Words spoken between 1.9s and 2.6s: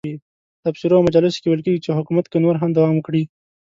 حکومت که نور